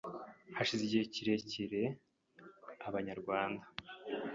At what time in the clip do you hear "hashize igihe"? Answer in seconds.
0.57-1.03